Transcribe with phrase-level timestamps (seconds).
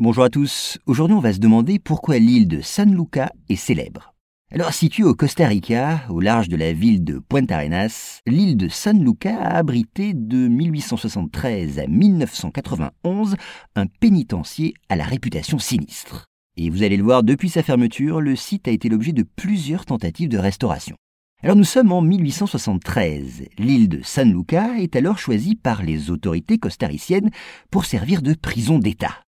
[0.00, 0.76] Bonjour à tous.
[0.86, 4.12] Aujourd'hui, on va se demander pourquoi l'île de San Luca est célèbre.
[4.50, 8.66] Alors, située au Costa Rica, au large de la ville de Puente Arenas, l'île de
[8.66, 13.36] San Luca a abrité de 1873 à 1991
[13.76, 16.26] un pénitencier à la réputation sinistre.
[16.56, 19.86] Et vous allez le voir, depuis sa fermeture, le site a été l'objet de plusieurs
[19.86, 20.96] tentatives de restauration.
[21.40, 23.44] Alors nous sommes en 1873.
[23.58, 27.30] L'île de San Luca est alors choisie par les autorités costariciennes
[27.70, 29.23] pour servir de prison d'État.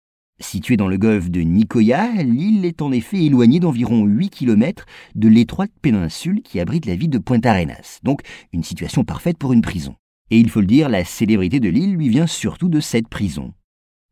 [0.41, 5.27] Située dans le golfe de Nicoya, l'île est en effet éloignée d'environ 8 km de
[5.27, 9.61] l'étroite péninsule qui abrite la ville de Pointe Arenas, donc une situation parfaite pour une
[9.61, 9.95] prison.
[10.31, 13.53] Et il faut le dire, la célébrité de l'île lui vient surtout de cette prison.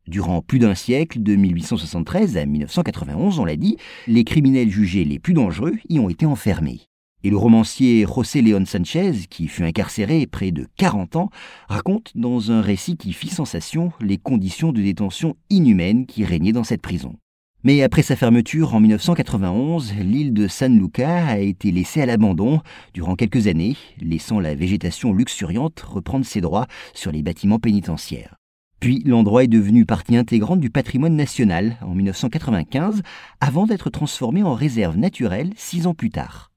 [0.06, 5.18] Durant plus d'un siècle, de 1873 à 1991, on l'a dit, les criminels jugés les
[5.18, 6.82] plus dangereux y ont été enfermés.
[7.22, 11.30] Et le romancier José León Sanchez, qui fut incarcéré près de 40 ans,
[11.68, 16.64] raconte dans un récit qui fit sensation les conditions de détention inhumaines qui régnaient dans
[16.64, 17.16] cette prison.
[17.62, 22.62] Mais après sa fermeture en 1991, l'île de San Luca a été laissée à l'abandon
[22.94, 28.36] durant quelques années, laissant la végétation luxuriante reprendre ses droits sur les bâtiments pénitentiaires.
[28.80, 33.02] Puis l'endroit est devenu partie intégrante du patrimoine national en 1995,
[33.42, 36.50] avant d'être transformé en réserve naturelle six ans plus tard.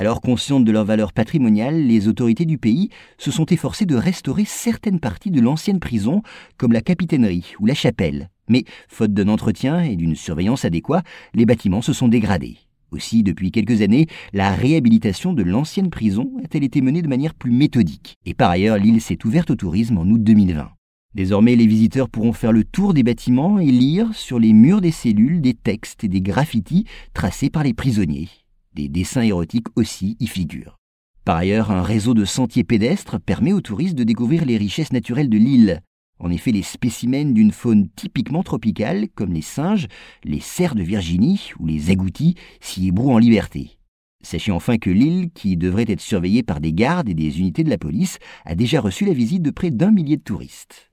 [0.00, 4.44] Alors conscientes de leur valeur patrimoniale, les autorités du pays se sont efforcées de restaurer
[4.44, 6.22] certaines parties de l'ancienne prison,
[6.56, 8.30] comme la capitainerie ou la chapelle.
[8.48, 12.58] Mais, faute d'un entretien et d'une surveillance adéquate, les bâtiments se sont dégradés.
[12.92, 17.50] Aussi, depuis quelques années, la réhabilitation de l'ancienne prison a-t-elle été menée de manière plus
[17.50, 18.14] méthodique.
[18.24, 20.70] Et par ailleurs, l'île s'est ouverte au tourisme en août 2020.
[21.16, 24.92] Désormais, les visiteurs pourront faire le tour des bâtiments et lire sur les murs des
[24.92, 28.28] cellules des textes et des graffitis tracés par les prisonniers.
[28.78, 30.78] Des dessins érotiques aussi y figurent.
[31.24, 35.28] Par ailleurs, un réseau de sentiers pédestres permet aux touristes de découvrir les richesses naturelles
[35.28, 35.80] de l'île.
[36.20, 39.88] En effet, les spécimens d'une faune typiquement tropicale, comme les singes,
[40.22, 43.80] les cerfs de Virginie ou les agoutis, s'y ébrouent en liberté.
[44.22, 47.70] Sachez enfin que l'île, qui devrait être surveillée par des gardes et des unités de
[47.70, 50.87] la police, a déjà reçu la visite de près d'un millier de touristes.